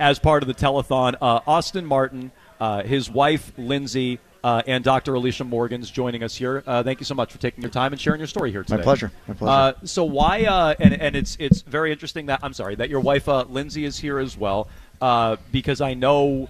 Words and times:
as 0.00 0.18
part 0.18 0.42
of 0.42 0.48
the 0.48 0.54
telethon. 0.54 1.14
Uh, 1.20 1.40
Austin 1.46 1.86
Martin, 1.86 2.32
uh, 2.58 2.82
his 2.82 3.08
wife 3.08 3.52
Lindsay, 3.56 4.18
uh, 4.42 4.62
and 4.66 4.82
Dr. 4.82 5.14
Alicia 5.14 5.44
Morgans 5.44 5.90
joining 5.90 6.22
us 6.22 6.34
here. 6.34 6.64
Uh, 6.66 6.82
thank 6.82 6.98
you 6.98 7.04
so 7.04 7.14
much 7.14 7.30
for 7.30 7.38
taking 7.38 7.62
your 7.62 7.70
time 7.70 7.92
and 7.92 8.00
sharing 8.00 8.18
your 8.18 8.26
story 8.26 8.50
here 8.50 8.62
today. 8.62 8.78
My 8.78 8.82
pleasure. 8.82 9.12
My 9.28 9.34
pleasure. 9.34 9.80
Uh, 9.82 9.86
so 9.86 10.04
why? 10.04 10.44
Uh, 10.44 10.74
and 10.80 10.94
and 10.94 11.14
it's 11.14 11.36
it's 11.38 11.60
very 11.60 11.92
interesting 11.92 12.26
that 12.26 12.40
I'm 12.42 12.54
sorry 12.54 12.74
that 12.76 12.88
your 12.88 13.00
wife 13.00 13.28
uh, 13.28 13.44
Lindsay 13.48 13.84
is 13.84 13.98
here 13.98 14.18
as 14.18 14.38
well 14.38 14.68
uh, 15.02 15.36
because 15.52 15.82
I 15.82 15.92
know, 15.92 16.48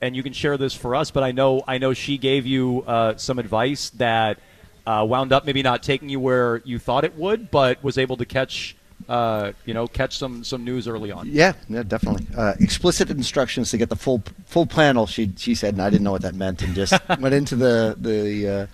and 0.00 0.16
you 0.16 0.22
can 0.22 0.32
share 0.32 0.56
this 0.56 0.74
for 0.74 0.94
us, 0.94 1.10
but 1.10 1.22
I 1.22 1.32
know 1.32 1.62
I 1.68 1.76
know 1.76 1.92
she 1.92 2.16
gave 2.16 2.46
you 2.46 2.82
uh, 2.86 3.16
some 3.16 3.38
advice 3.38 3.90
that 3.90 4.38
uh, 4.86 5.04
wound 5.06 5.32
up 5.32 5.44
maybe 5.44 5.62
not 5.62 5.82
taking 5.82 6.08
you 6.08 6.20
where 6.20 6.62
you 6.64 6.78
thought 6.78 7.04
it 7.04 7.16
would, 7.16 7.50
but 7.50 7.84
was 7.84 7.98
able 7.98 8.16
to 8.16 8.24
catch. 8.24 8.76
Uh, 9.08 9.52
you 9.64 9.74
know, 9.74 9.86
catch 9.86 10.18
some 10.18 10.44
some 10.44 10.64
news 10.64 10.86
early 10.86 11.10
on. 11.10 11.26
yeah, 11.26 11.52
yeah, 11.68 11.82
definitely. 11.82 12.26
Uh, 12.36 12.54
explicit 12.60 13.10
instructions 13.10 13.70
to 13.70 13.78
get 13.78 13.88
the 13.88 13.96
full 13.96 14.22
full 14.46 14.66
panel. 14.66 15.06
She 15.06 15.32
she 15.36 15.54
said, 15.54 15.74
and 15.74 15.82
I 15.82 15.90
didn't 15.90 16.04
know 16.04 16.12
what 16.12 16.22
that 16.22 16.34
meant, 16.34 16.62
and 16.62 16.74
just 16.74 16.94
went 17.18 17.34
into 17.34 17.56
the 17.56 17.96
the 17.98 18.48
uh, 18.48 18.66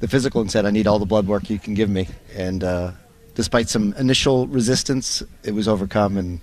the 0.00 0.08
physical 0.08 0.40
and 0.40 0.50
said, 0.50 0.66
I 0.66 0.70
need 0.70 0.86
all 0.86 0.98
the 0.98 1.06
blood 1.06 1.26
work 1.26 1.50
you 1.50 1.58
can 1.58 1.74
give 1.74 1.88
me. 1.90 2.08
And 2.34 2.64
uh, 2.64 2.92
despite 3.34 3.68
some 3.68 3.94
initial 3.94 4.46
resistance, 4.46 5.22
it 5.42 5.52
was 5.52 5.68
overcome, 5.68 6.16
and 6.16 6.40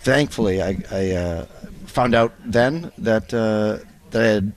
thankfully, 0.00 0.62
I, 0.62 0.78
I 0.90 1.10
uh, 1.12 1.46
found 1.86 2.14
out 2.14 2.32
then 2.44 2.92
that 2.98 3.32
uh, 3.34 3.84
that 4.10 4.22
I 4.22 4.26
had 4.26 4.52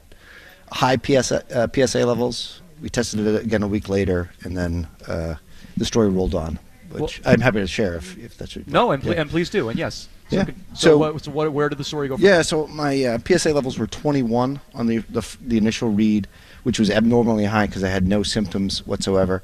high 0.72 0.97
PSA, 0.97 1.44
uh, 1.55 1.67
PSA 1.73 2.05
levels. 2.05 2.61
We 2.81 2.89
tested 2.89 3.19
it 3.19 3.44
again 3.44 3.61
a 3.61 3.67
week 3.67 3.89
later, 3.89 4.31
and 4.44 4.57
then 4.57 4.88
uh, 5.07 5.35
the 5.77 5.85
story 5.85 6.09
rolled 6.09 6.33
on, 6.33 6.57
which 7.00 7.22
I'm 7.25 7.39
happy 7.42 7.59
to 7.59 7.67
share 7.67 7.95
if, 7.95 8.17
if 8.17 8.38
that's 8.38 8.56
what 8.56 8.67
No, 8.67 8.92
and, 8.92 9.02
pl- 9.02 9.14
yeah. 9.14 9.22
and 9.22 9.30
please 9.30 9.50
do, 9.50 9.70
and 9.70 9.78
yes. 9.80 10.08
So, 10.30 10.36
Yeah. 10.38 10.45
could- 10.45 10.56
so, 10.73 10.80
So- 10.89 10.97
what, 10.97 11.23
so 11.23 11.31
what, 11.31 11.52
where 11.53 11.70
did 11.70 11.78
the 11.78 11.84
story 11.84 12.08
go? 12.08 12.17
From 12.17 12.25
Yeah, 12.25 12.42
so 12.42 12.67
my 12.67 13.03
uh, 13.03 13.17
PSA 13.25 13.53
levels 13.53 13.78
were 13.78 13.88
21 13.88 14.59
on 14.73 14.88
the 14.88 15.00
the, 15.09 15.22
the 15.42 15.58
initial 15.58 15.89
read, 15.89 16.28
which 16.64 16.80
was 16.80 16.89
abnormally 16.89 17.45
high 17.45 17.67
because 17.67 17.84
I 17.84 17.89
had 17.89 18.08
no 18.08 18.23
symptoms 18.23 18.86
whatsoever. 18.86 19.42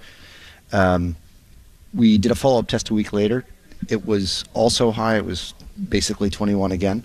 Um, 0.72 1.16
we 1.94 2.18
did 2.18 2.32
a 2.32 2.36
follow 2.36 2.60
up 2.60 2.68
test 2.68 2.90
a 2.90 2.94
week 2.94 3.14
later. 3.14 3.46
It 3.90 4.06
was 4.06 4.44
also 4.54 4.92
high. 4.92 5.18
It 5.18 5.26
was 5.26 5.54
basically 5.90 6.30
21 6.30 6.72
again, 6.72 7.04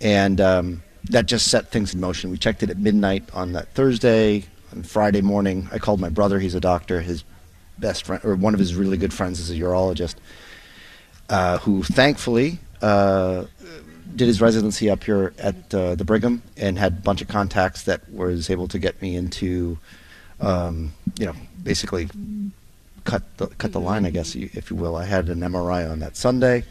and 0.00 0.40
um, 0.40 0.82
that 1.10 1.26
just 1.26 1.48
set 1.48 1.70
things 1.70 1.94
in 1.94 2.00
motion. 2.00 2.30
We 2.30 2.38
checked 2.38 2.62
it 2.62 2.70
at 2.70 2.78
midnight 2.78 3.24
on 3.32 3.52
that 3.52 3.68
Thursday. 3.74 4.44
On 4.72 4.82
Friday 4.84 5.20
morning, 5.20 5.68
I 5.72 5.78
called 5.78 5.98
my 6.00 6.08
brother. 6.10 6.38
He's 6.38 6.54
a 6.54 6.60
doctor. 6.60 7.00
His 7.00 7.24
best 7.80 8.04
friend, 8.04 8.24
or 8.24 8.34
one 8.34 8.54
of 8.54 8.60
his 8.60 8.74
really 8.74 8.96
good 8.96 9.12
friends, 9.12 9.40
is 9.40 9.50
a 9.50 9.54
urologist 9.54 10.16
uh, 11.28 11.58
who 11.58 11.82
thankfully 11.82 12.58
uh, 12.82 13.44
did 14.14 14.26
his 14.26 14.40
residency 14.40 14.90
up 14.90 15.04
here 15.04 15.32
at 15.38 15.74
uh, 15.74 15.94
the 15.94 16.04
Brigham 16.04 16.42
and 16.56 16.78
had 16.78 16.92
a 16.92 17.00
bunch 17.00 17.22
of 17.22 17.28
contacts 17.28 17.84
that 17.84 18.10
was 18.12 18.50
able 18.50 18.68
to 18.68 18.78
get 18.78 19.00
me 19.00 19.16
into, 19.16 19.78
um, 20.40 20.92
you 21.18 21.26
know, 21.26 21.34
basically 21.62 22.08
cut 23.04 23.22
the 23.38 23.46
cut 23.46 23.72
the 23.72 23.80
line, 23.80 24.04
I 24.04 24.10
guess, 24.10 24.34
if 24.34 24.70
you 24.70 24.76
will. 24.76 24.96
I 24.96 25.04
had 25.04 25.28
an 25.28 25.40
MRI 25.40 25.90
on 25.90 26.00
that 26.00 26.16
Sunday. 26.16 26.64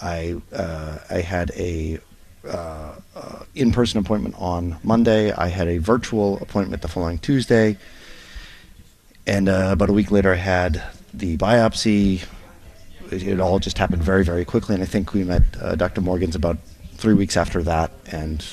I 0.00 0.36
uh, 0.52 0.98
I 1.10 1.20
had 1.20 1.50
a 1.56 1.98
uh, 2.46 2.94
uh, 3.14 3.44
in-person 3.54 3.98
appointment 3.98 4.34
on 4.38 4.78
Monday. 4.82 5.32
I 5.32 5.48
had 5.48 5.68
a 5.68 5.78
virtual 5.78 6.38
appointment 6.38 6.82
the 6.82 6.88
following 6.88 7.18
Tuesday, 7.18 7.76
and 9.26 9.48
uh, 9.48 9.70
about 9.72 9.88
a 9.88 9.92
week 9.92 10.10
later, 10.10 10.32
I 10.32 10.36
had 10.36 10.82
the 11.12 11.36
biopsy. 11.36 12.24
It, 13.10 13.22
it 13.26 13.40
all 13.40 13.58
just 13.58 13.78
happened 13.78 14.02
very, 14.02 14.24
very 14.24 14.44
quickly, 14.44 14.74
and 14.74 14.82
I 14.82 14.86
think 14.86 15.12
we 15.12 15.24
met 15.24 15.42
uh, 15.60 15.74
Dr. 15.74 16.00
Morgans 16.00 16.34
about 16.34 16.58
three 16.94 17.14
weeks 17.14 17.36
after 17.36 17.62
that, 17.62 17.90
and 18.10 18.44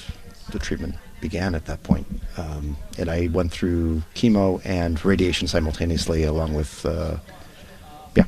the 0.51 0.59
treatment 0.59 0.95
began 1.21 1.55
at 1.55 1.65
that 1.65 1.81
point. 1.83 2.05
Um, 2.37 2.75
and 2.97 3.09
I 3.09 3.27
went 3.27 3.51
through 3.51 4.03
chemo 4.13 4.61
and 4.65 5.03
radiation 5.05 5.47
simultaneously, 5.47 6.23
along 6.23 6.53
with, 6.53 6.85
uh, 6.85 7.17
yeah, 8.15 8.25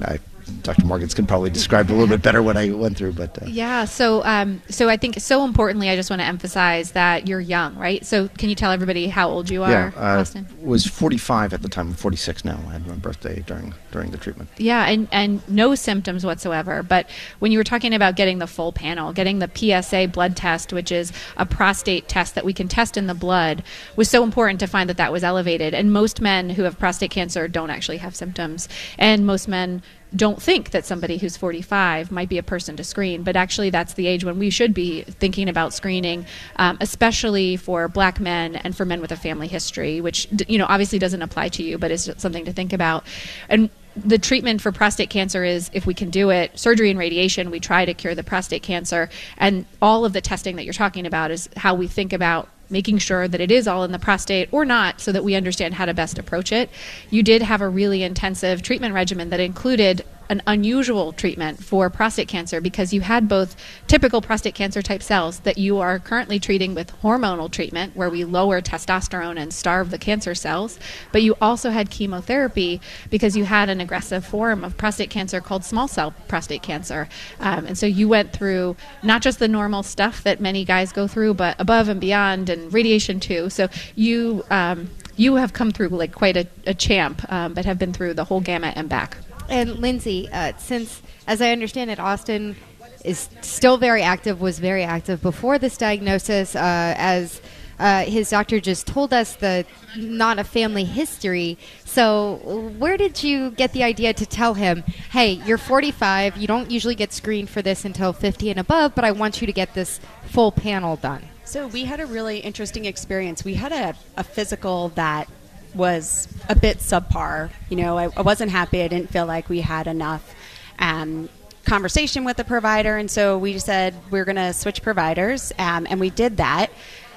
I, 0.00 0.18
Dr. 0.62 0.86
Morgans 0.86 1.14
can 1.14 1.26
probably 1.26 1.50
describe 1.50 1.90
a 1.90 1.92
little 1.92 2.06
bit 2.06 2.22
better 2.22 2.42
what 2.42 2.56
I 2.56 2.70
went 2.70 2.96
through, 2.96 3.12
but 3.12 3.40
uh, 3.42 3.46
Yeah. 3.46 3.84
So, 3.84 4.24
um, 4.24 4.62
so 4.68 4.88
I 4.88 4.96
think 4.96 5.20
so 5.20 5.44
importantly, 5.44 5.88
I 5.88 5.96
just 5.96 6.10
want 6.10 6.20
to 6.20 6.26
emphasize 6.26 6.92
that 6.92 7.28
you're 7.28 7.40
young, 7.40 7.76
right? 7.76 8.04
So, 8.04 8.28
can 8.28 8.48
you 8.48 8.54
tell 8.54 8.72
everybody 8.72 9.08
how 9.08 9.28
old 9.28 9.50
you 9.50 9.62
are, 9.62 9.70
yeah, 9.70 9.92
uh, 9.96 10.20
Austin? 10.20 10.46
was 10.60 10.86
45 10.86 11.52
at 11.52 11.62
the 11.62 11.68
time. 11.68 11.88
I'm 11.88 11.94
46 11.94 12.44
now. 12.44 12.60
I 12.68 12.72
had 12.72 12.86
my 12.86 12.94
birthday 12.94 13.42
during 13.46 13.74
during 13.90 14.10
the 14.10 14.18
treatment. 14.18 14.48
Yeah, 14.56 14.86
and, 14.86 15.08
and 15.12 15.46
no 15.48 15.74
symptoms 15.74 16.24
whatsoever. 16.24 16.82
But 16.82 17.08
when 17.38 17.52
you 17.52 17.58
were 17.58 17.64
talking 17.64 17.94
about 17.94 18.16
getting 18.16 18.38
the 18.38 18.46
full 18.46 18.72
panel, 18.72 19.12
getting 19.12 19.38
the 19.38 19.50
PSA 19.52 20.08
blood 20.08 20.36
test, 20.36 20.72
which 20.72 20.90
is 20.90 21.12
a 21.36 21.46
prostate 21.46 22.08
test 22.08 22.34
that 22.34 22.44
we 22.44 22.52
can 22.52 22.68
test 22.68 22.96
in 22.96 23.06
the 23.06 23.14
blood, 23.14 23.62
was 23.96 24.08
so 24.08 24.22
important 24.24 24.60
to 24.60 24.66
find 24.66 24.88
that 24.88 24.96
that 24.96 25.12
was 25.12 25.24
elevated. 25.24 25.74
And 25.74 25.92
most 25.92 26.20
men 26.20 26.50
who 26.50 26.62
have 26.62 26.78
prostate 26.78 27.10
cancer 27.10 27.48
don't 27.48 27.70
actually 27.70 27.98
have 27.98 28.16
symptoms. 28.16 28.68
And 28.98 29.26
most 29.26 29.48
men 29.48 29.82
don't 30.14 30.40
think 30.40 30.70
that 30.70 30.84
somebody 30.84 31.18
who's 31.18 31.36
45 31.36 32.10
might 32.10 32.28
be 32.28 32.38
a 32.38 32.42
person 32.42 32.76
to 32.76 32.84
screen, 32.84 33.22
but 33.22 33.36
actually 33.36 33.70
that's 33.70 33.94
the 33.94 34.06
age 34.06 34.24
when 34.24 34.38
we 34.38 34.50
should 34.50 34.74
be 34.74 35.02
thinking 35.02 35.48
about 35.48 35.72
screening, 35.72 36.26
um, 36.56 36.76
especially 36.80 37.56
for 37.56 37.88
black 37.88 38.20
men 38.20 38.56
and 38.56 38.76
for 38.76 38.84
men 38.84 39.00
with 39.00 39.12
a 39.12 39.16
family 39.16 39.48
history, 39.48 40.00
which 40.00 40.28
you 40.48 40.58
know 40.58 40.66
obviously 40.68 40.98
doesn't 40.98 41.22
apply 41.22 41.48
to 41.50 41.62
you, 41.62 41.78
but 41.78 41.90
is 41.90 42.10
something 42.18 42.44
to 42.44 42.52
think 42.52 42.72
about. 42.72 43.04
And 43.48 43.70
the 43.94 44.18
treatment 44.18 44.60
for 44.60 44.72
prostate 44.72 45.10
cancer 45.10 45.44
is 45.44 45.70
if 45.72 45.84
we 45.84 45.94
can 45.94 46.08
do 46.08 46.30
it 46.30 46.58
surgery 46.58 46.88
and 46.88 46.98
radiation 46.98 47.50
we 47.50 47.60
try 47.60 47.84
to 47.84 47.92
cure 47.92 48.14
the 48.14 48.24
prostate 48.24 48.62
cancer 48.62 49.10
and 49.36 49.66
all 49.82 50.06
of 50.06 50.14
the 50.14 50.20
testing 50.22 50.56
that 50.56 50.64
you're 50.64 50.72
talking 50.72 51.04
about 51.04 51.30
is 51.30 51.48
how 51.58 51.74
we 51.74 51.86
think 51.86 52.14
about 52.14 52.48
making 52.72 52.98
sure 52.98 53.28
that 53.28 53.40
it 53.40 53.50
is 53.50 53.68
all 53.68 53.84
in 53.84 53.92
the 53.92 53.98
prostate 53.98 54.48
or 54.50 54.64
not 54.64 55.00
so 55.00 55.12
that 55.12 55.22
we 55.22 55.34
understand 55.34 55.74
how 55.74 55.84
to 55.84 55.94
best 55.94 56.18
approach 56.18 56.50
it. 56.50 56.70
You 57.10 57.22
did 57.22 57.42
have 57.42 57.60
a 57.60 57.68
really 57.68 58.02
intensive 58.02 58.62
treatment 58.62 58.94
regimen 58.94 59.30
that 59.30 59.40
included 59.40 60.04
an 60.28 60.42
unusual 60.46 61.12
treatment 61.12 61.62
for 61.62 61.90
prostate 61.90 62.28
cancer 62.28 62.60
because 62.60 62.92
you 62.92 63.00
had 63.00 63.28
both 63.28 63.56
typical 63.86 64.20
prostate 64.20 64.54
cancer 64.54 64.82
type 64.82 65.02
cells 65.02 65.40
that 65.40 65.58
you 65.58 65.78
are 65.78 65.98
currently 65.98 66.38
treating 66.38 66.74
with 66.74 66.92
hormonal 67.02 67.50
treatment 67.50 67.94
where 67.96 68.10
we 68.10 68.24
lower 68.24 68.60
testosterone 68.60 69.38
and 69.38 69.52
starve 69.52 69.90
the 69.90 69.98
cancer 69.98 70.34
cells 70.34 70.78
but 71.12 71.22
you 71.22 71.34
also 71.40 71.70
had 71.70 71.90
chemotherapy 71.90 72.80
because 73.10 73.36
you 73.36 73.44
had 73.44 73.68
an 73.68 73.80
aggressive 73.80 74.24
form 74.24 74.64
of 74.64 74.76
prostate 74.76 75.10
cancer 75.10 75.40
called 75.40 75.64
small 75.64 75.88
cell 75.88 76.14
prostate 76.28 76.62
cancer. 76.62 77.08
Um, 77.40 77.66
and 77.66 77.78
so 77.78 77.86
you 77.86 78.08
went 78.08 78.32
through 78.32 78.76
not 79.02 79.22
just 79.22 79.38
the 79.38 79.48
normal 79.48 79.82
stuff 79.82 80.22
that 80.24 80.40
many 80.40 80.64
guys 80.64 80.92
go 80.92 81.06
through 81.06 81.34
but 81.34 81.56
above 81.58 81.88
and 81.88 82.00
beyond 82.00 82.48
and 82.48 82.72
radiation 82.72 83.20
too. 83.20 83.50
So 83.50 83.68
you 83.94 84.44
um, 84.50 84.90
you 85.16 85.34
have 85.36 85.52
come 85.52 85.70
through 85.70 85.88
like 85.88 86.12
quite 86.12 86.36
a, 86.36 86.46
a 86.66 86.74
champ 86.74 87.30
um, 87.30 87.52
but 87.54 87.64
have 87.64 87.78
been 87.78 87.92
through 87.92 88.14
the 88.14 88.24
whole 88.24 88.40
gamut 88.40 88.74
and 88.76 88.88
back 88.88 89.16
And 89.52 89.80
Lindsay, 89.80 90.30
uh, 90.32 90.54
since, 90.56 91.02
as 91.26 91.42
I 91.42 91.50
understand 91.52 91.90
it, 91.90 92.00
Austin 92.00 92.56
is 93.04 93.28
still 93.42 93.76
very 93.76 94.00
active, 94.00 94.40
was 94.40 94.58
very 94.58 94.82
active 94.82 95.20
before 95.20 95.58
this 95.58 95.76
diagnosis, 95.76 96.56
uh, 96.56 96.94
as 96.96 97.42
uh, 97.78 98.04
his 98.04 98.30
doctor 98.30 98.60
just 98.60 98.86
told 98.86 99.12
us 99.12 99.36
that 99.36 99.66
not 99.94 100.38
a 100.38 100.44
family 100.44 100.84
history. 100.84 101.58
So, 101.84 102.40
where 102.78 102.96
did 102.96 103.22
you 103.22 103.50
get 103.50 103.74
the 103.74 103.82
idea 103.82 104.14
to 104.14 104.24
tell 104.24 104.54
him, 104.54 104.84
hey, 105.10 105.32
you're 105.44 105.58
45, 105.58 106.38
you 106.38 106.46
don't 106.46 106.70
usually 106.70 106.94
get 106.94 107.12
screened 107.12 107.50
for 107.50 107.60
this 107.60 107.84
until 107.84 108.14
50 108.14 108.48
and 108.48 108.58
above, 108.58 108.94
but 108.94 109.04
I 109.04 109.12
want 109.12 109.42
you 109.42 109.46
to 109.46 109.52
get 109.52 109.74
this 109.74 110.00
full 110.24 110.50
panel 110.50 110.96
done? 110.96 111.24
So 111.44 111.66
we 111.66 111.84
had 111.84 112.00
a 112.00 112.06
really 112.06 112.38
interesting 112.38 112.86
experience. 112.86 113.44
We 113.44 113.54
had 113.54 113.72
a, 113.72 113.94
a 114.16 114.24
physical 114.24 114.88
that 114.94 115.28
was 115.74 116.28
a 116.48 116.54
bit 116.54 116.78
subpar. 116.78 117.50
You 117.68 117.76
know, 117.76 117.98
I, 117.98 118.08
I 118.16 118.22
wasn't 118.22 118.50
happy. 118.50 118.82
I 118.82 118.88
didn't 118.88 119.10
feel 119.10 119.26
like 119.26 119.48
we 119.48 119.60
had 119.60 119.86
enough 119.86 120.34
um, 120.78 121.28
conversation 121.64 122.24
with 122.24 122.36
the 122.36 122.44
provider, 122.44 122.96
and 122.96 123.10
so 123.10 123.38
we 123.38 123.58
said 123.58 123.94
we're 124.10 124.24
going 124.24 124.36
to 124.36 124.52
switch 124.52 124.82
providers, 124.82 125.52
um, 125.58 125.86
and 125.88 126.00
we 126.00 126.10
did 126.10 126.36
that. 126.38 126.70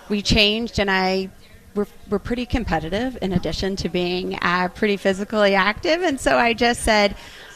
We 0.09 0.21
changed, 0.21 0.79
and 0.79 0.89
I 0.89 1.29
we're, 1.73 1.87
we're 2.09 2.19
pretty 2.19 2.45
competitive 2.45 3.17
in 3.21 3.33
addition 3.33 3.75
to 3.77 3.89
being 3.89 4.37
uh, 4.41 4.69
pretty 4.69 4.97
physically 4.97 5.55
active, 5.55 6.01
and 6.03 6.19
so 6.19 6.37
I 6.37 6.53
just 6.53 6.83
said. 6.83 7.15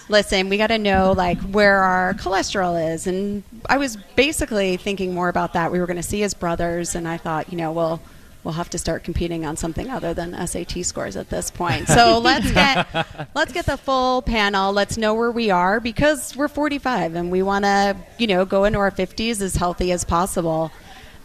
listen, 0.10 0.50
we 0.50 0.58
got 0.58 0.68
to 0.68 0.80
know 0.80 1.14
like 1.16 1.40
where 1.52 1.78
our 1.84 2.16
cholesterol 2.16 2.94
is. 2.94 3.06
And 3.06 3.44
I 3.70 3.78
was 3.78 3.96
basically 4.16 4.76
thinking 4.76 5.14
more 5.14 5.30
about 5.30 5.54
that. 5.54 5.72
We 5.72 5.80
were 5.80 5.86
going 5.86 5.98
to 5.98 6.04
see 6.04 6.20
his 6.22 6.34
brothers, 6.34 6.96
and 6.96 7.08
I 7.08 7.18
thought, 7.18 7.52
you 7.52 7.58
know, 7.60 7.72
well, 7.72 8.02
we'll 8.44 8.54
have 8.54 8.70
to 8.70 8.78
start 8.78 9.04
competing 9.04 9.46
on 9.46 9.58
something 9.58 9.90
other 9.90 10.14
than 10.14 10.36
SAT 10.48 10.86
scores 10.86 11.16
at 11.16 11.30
this 11.30 11.52
point. 11.52 11.88
So 12.00 12.20
let's 12.20 12.50
get 12.52 12.88
let's 13.36 13.52
get 13.52 13.66
the 13.66 13.76
full 13.76 14.22
panel. 14.22 14.72
Let's 14.72 14.98
know 14.98 15.14
where 15.16 15.32
we 15.32 15.50
are 15.50 15.80
because 15.80 16.36
we're 16.38 16.48
45 16.48 17.16
and 17.16 17.30
we 17.30 17.42
want 17.42 17.66
to, 17.66 17.98
you 18.18 18.28
know, 18.28 18.46
go 18.46 18.64
into 18.64 18.80
our 18.80 18.92
50s 18.92 19.42
as 19.42 19.56
healthy 19.56 19.92
as 19.92 20.06
possible. 20.06 20.72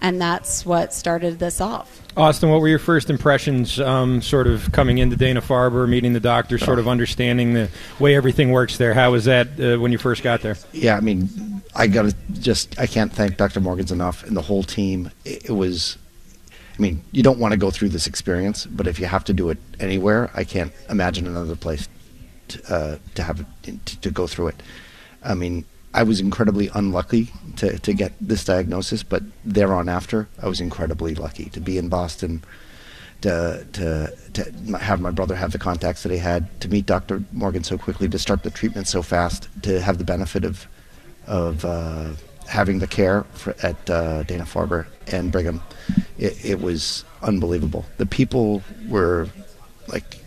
And 0.01 0.21
that's 0.21 0.67
what 0.67 0.93
started 0.93 1.39
this 1.39 1.61
off. 1.61 2.03
Austin, 2.17 2.51
what 2.51 2.61
were 2.61 2.69
your 2.69 2.79
first 2.79 3.11
impressions, 3.11 3.81
um, 3.81 4.23
sort 4.23 4.47
of 4.47 4.71
coming 4.73 4.99
into 4.99 5.17
Dana 5.17 5.41
Farber, 5.41 5.89
meeting 5.89 6.13
the 6.13 6.21
doctor, 6.21 6.59
sort 6.59 6.79
of 6.79 6.87
understanding 6.87 7.55
the 7.55 7.69
way 7.99 8.15
everything 8.15 8.51
works 8.51 8.77
there? 8.77 8.95
How 8.95 9.13
was 9.13 9.25
that 9.25 9.49
uh, 9.59 9.81
when 9.81 9.93
you 9.93 9.99
first 9.99 10.23
got 10.23 10.41
there? 10.41 10.57
Yeah, 10.73 10.97
I 10.97 11.01
mean, 11.01 11.63
I 11.75 11.87
got 11.87 12.03
to 12.03 12.15
just, 12.35 12.79
I 12.79 12.87
can't 12.87 13.13
thank 13.13 13.37
Dr. 13.37 13.61
Morgans 13.61 13.91
enough 13.91 14.25
and 14.25 14.37
the 14.37 14.43
whole 14.43 14.63
team. 14.63 15.11
It, 15.25 15.47
it 15.47 15.53
was, 15.53 15.97
I 16.77 16.83
mean, 16.83 17.03
you 17.13 17.23
don't 17.23 17.39
want 17.39 17.53
to 17.53 17.57
go 17.57 17.71
through 17.71 17.91
this 17.91 18.07
experience, 18.07 18.67
but 18.67 18.87
if 18.87 18.99
you 18.99 19.07
have 19.07 19.25
to 19.25 19.33
do 19.33 19.51
it 19.51 19.59
anywhere, 19.79 20.31
I 20.35 20.43
can't 20.43 20.73
imagine 20.91 21.27
another 21.27 21.55
place 21.55 21.89
to, 22.49 22.75
uh, 22.75 22.99
to 23.15 23.23
have 23.23 23.45
to, 23.63 24.01
to 24.01 24.11
go 24.11 24.27
through 24.27 24.49
it. 24.49 24.63
I 25.23 25.35
mean, 25.35 25.65
I 25.95 26.03
was 26.03 26.19
incredibly 26.19 26.69
unlucky 26.75 27.31
to, 27.57 27.79
to 27.79 27.93
get 27.93 28.13
this 28.21 28.45
diagnosis, 28.45 29.05
but 29.05 29.23
thereon 29.45 29.89
after, 29.89 30.29
I 30.43 30.49
was 30.49 30.61
incredibly 30.61 31.15
lucky 31.15 31.45
to 31.51 31.61
be 31.61 31.79
in 31.79 31.89
Boston, 31.89 32.43
to, 33.21 33.65
to, 33.73 34.13
to 34.33 34.79
have 34.79 35.01
my 35.01 35.13
brother 35.13 35.37
have 35.37 35.53
the 35.53 35.59
contacts 35.59 36.03
that 36.03 36.11
he 36.11 36.19
had, 36.19 36.61
to 36.61 36.69
meet 36.69 36.87
Dr. 36.87 37.23
Morgan 37.33 37.63
so 37.63 37.79
quickly, 37.79 38.09
to 38.09 38.19
start 38.19 38.43
the 38.43 38.51
treatment 38.51 38.89
so 38.89 39.01
fast, 39.01 39.49
to 39.63 39.81
have 39.81 39.99
the 39.99 40.05
benefit 40.05 40.45
of, 40.45 40.67
of 41.29 41.65
uh, 41.65 42.11
having 42.47 42.79
the 42.79 42.87
care 42.87 43.25
for, 43.33 43.55
at 43.63 43.91
uh, 43.91 44.23
Dana 44.25 44.45
Farber 44.45 44.87
and 45.07 45.33
Brigham. 45.33 45.63
It, 46.19 46.45
it 46.45 46.61
was 46.61 47.05
unbelievable. 47.23 47.85
The 47.99 48.07
people 48.07 48.63
were 48.89 49.29
like 49.89 50.19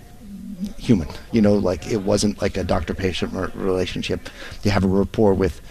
human. 0.77 1.07
You 1.31 1.41
know, 1.41 1.55
like 1.55 1.87
it 1.87 2.01
wasn't 2.03 2.41
like 2.41 2.57
a 2.57 2.63
doctor 2.63 2.93
patient 2.93 3.33
relationship. 3.55 4.29
You 4.63 4.71
have 4.71 4.83
a 4.83 4.87
rapport 4.87 5.33
with 5.33 5.61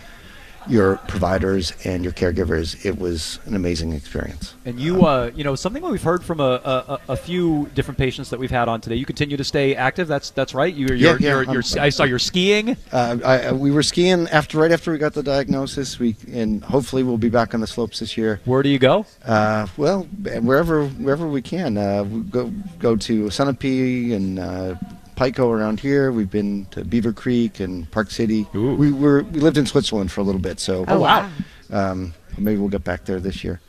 your 0.69 0.97
providers 1.09 1.73
and 1.85 2.03
your 2.03 2.13
caregivers. 2.13 2.85
It 2.85 2.99
was 2.99 3.39
an 3.47 3.55
amazing 3.55 3.93
experience. 3.93 4.55
And 4.65 4.81
you, 4.81 5.07
uh, 5.07 5.31
you 5.35 5.45
know, 5.45 5.55
something 5.55 5.83
that 5.83 5.91
we've 5.91 6.03
heard 6.03 6.25
from 6.25 6.41
a, 6.41 6.61
a, 6.65 7.01
a, 7.11 7.17
few 7.17 7.71
different 7.75 7.99
patients 7.99 8.31
that 8.31 8.41
we've 8.41 8.51
had 8.51 8.69
on 8.69 8.81
today. 8.81 8.97
You 8.97 9.07
continue 9.07 9.37
to 9.37 9.45
stay 9.45 9.75
active. 9.75 10.09
That's 10.09 10.31
that's 10.31 10.55
right. 10.55 10.73
You, 10.73 10.87
you're, 10.89 10.97
yeah, 10.97 11.17
yeah, 11.19 11.29
you're, 11.43 11.53
you're, 11.55 11.63
I 11.81 11.89
saw 11.89 12.05
you're 12.05 12.19
skiing. 12.19 12.77
Uh, 12.93 13.19
I, 13.25 13.53
we 13.53 13.71
were 13.71 13.83
skiing 13.83 14.29
after 14.29 14.59
right 14.59 14.73
after 14.73 14.93
we 14.93 14.99
got 14.99 15.15
the 15.15 15.23
diagnosis. 15.23 15.99
We 15.99 16.17
and 16.33 16.63
hopefully 16.65 17.03
we'll 17.03 17.19
be 17.19 17.29
back 17.29 17.55
on 17.55 17.61
the 17.61 17.67
slopes 17.67 18.01
this 18.01 18.17
year. 18.17 18.41
Where 18.45 18.63
do 18.63 18.69
you 18.69 18.79
go? 18.79 19.07
Uh, 19.25 19.67
well, 19.77 20.03
wherever 20.03 20.87
wherever 20.87 21.27
we 21.27 21.43
can. 21.43 21.77
Uh, 21.77 22.05
we 22.05 22.21
go 22.23 22.53
go 22.79 22.97
to 22.97 23.25
Sunapee 23.27 24.15
and 24.15 24.39
uh, 24.39 24.75
Pico 25.17 25.51
around 25.51 25.81
here. 25.81 26.13
We've 26.13 26.31
been 26.31 26.67
to 26.67 26.85
Beaver 26.85 27.13
Creek 27.13 27.61
and 27.61 27.91
Park 27.91 28.11
City. 28.11 28.47
Ooh. 28.55 28.75
We 28.75 28.93
were 28.93 29.23
we 29.23 29.41
lived 29.41 29.59
in 29.59 29.67
Switzerland 29.67 30.13
for 30.13 30.21
a 30.21 30.25
little 30.25 30.41
bit, 30.41 30.61
so 30.61 30.85
oh 30.87 31.01
wow. 31.01 31.31
Um, 31.71 32.15
maybe 32.39 32.59
we'll 32.59 32.69
get 32.69 32.85
back 32.85 33.05
there 33.05 33.19
this 33.19 33.43
year. 33.43 33.61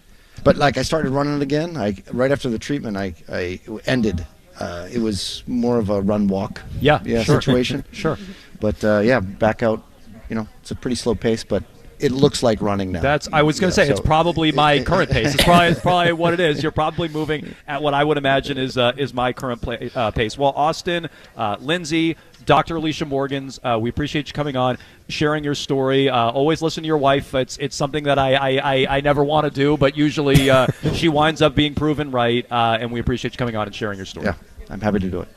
But 0.43 0.57
like 0.57 0.77
I 0.77 0.83
started 0.83 1.09
running 1.11 1.41
again. 1.41 1.77
I 1.77 1.95
right 2.11 2.31
after 2.31 2.49
the 2.49 2.59
treatment, 2.59 2.97
I 2.97 3.15
I 3.29 3.59
ended. 3.85 4.25
Uh, 4.59 4.87
it 4.91 4.99
was 4.99 5.43
more 5.47 5.77
of 5.77 5.89
a 5.89 6.01
run 6.01 6.27
walk. 6.27 6.61
Yeah, 6.81 7.01
yeah 7.05 7.23
sure. 7.23 7.39
situation. 7.39 7.83
sure. 7.91 8.17
But 8.59 8.83
uh, 8.83 9.01
yeah, 9.03 9.19
back 9.19 9.63
out. 9.63 9.83
You 10.29 10.35
know, 10.35 10.47
it's 10.61 10.71
a 10.71 10.75
pretty 10.75 10.95
slow 10.95 11.15
pace, 11.15 11.43
but 11.43 11.63
it 11.99 12.11
looks 12.11 12.43
like 12.43 12.61
running 12.61 12.91
now. 12.91 13.01
That's 13.01 13.27
I 13.31 13.43
was 13.43 13.59
going 13.59 13.71
to 13.71 13.81
yeah, 13.81 13.85
say 13.85 13.89
so 13.89 13.97
it's 13.97 14.05
probably 14.05 14.51
my 14.51 14.83
current 14.83 15.09
pace. 15.09 15.33
It's 15.33 15.43
probably, 15.43 15.67
it's 15.67 15.79
probably 15.79 16.13
what 16.13 16.33
it 16.33 16.39
is. 16.39 16.61
You're 16.61 16.71
probably 16.71 17.07
moving 17.07 17.55
at 17.67 17.81
what 17.81 17.93
I 17.93 18.03
would 18.03 18.17
imagine 18.17 18.57
is 18.57 18.77
uh, 18.77 18.93
is 18.97 19.13
my 19.13 19.33
current 19.33 19.61
play, 19.61 19.89
uh, 19.95 20.11
pace. 20.11 20.37
Well, 20.37 20.53
Austin, 20.55 21.09
uh, 21.35 21.57
Lindsay, 21.59 22.17
Dr. 22.45 22.75
Alicia 22.75 23.05
Morgans, 23.05 23.59
uh, 23.63 23.77
we 23.81 23.89
appreciate 23.89 24.27
you 24.27 24.33
coming 24.33 24.55
on, 24.55 24.77
sharing 25.09 25.43
your 25.43 25.55
story. 25.55 26.09
Uh, 26.09 26.29
always 26.31 26.61
listen 26.61 26.83
to 26.83 26.87
your 26.87 26.97
wife. 26.97 27.33
It's 27.33 27.57
it's 27.57 27.75
something 27.75 28.03
that 28.05 28.19
I 28.19 28.35
I, 28.35 28.49
I, 28.57 28.97
I 28.97 29.01
never 29.01 29.23
want 29.23 29.45
to 29.45 29.51
do, 29.51 29.77
but 29.77 29.97
usually 29.97 30.49
uh, 30.49 30.67
she 30.93 31.09
winds 31.09 31.41
up 31.41 31.55
being 31.55 31.75
proven 31.75 32.11
right. 32.11 32.45
and 32.49 32.91
we 32.91 32.99
appreciate 32.99 33.33
you 33.33 33.37
coming 33.37 33.55
on 33.55 33.67
and 33.67 33.75
sharing 33.75 33.97
your 33.97 34.05
story. 34.05 34.27
Yeah, 34.27 34.35
I'm 34.69 34.81
happy 34.81 34.99
to 34.99 35.09
do 35.09 35.21
it. 35.21 35.36